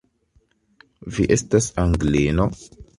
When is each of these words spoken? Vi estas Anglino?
Vi 1.19 1.27
estas 1.37 1.71
Anglino? 1.87 2.53